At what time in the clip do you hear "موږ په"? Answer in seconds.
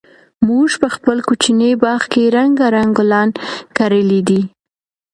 0.47-0.87